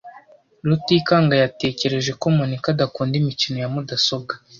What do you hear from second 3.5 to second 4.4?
ya mudasobwa.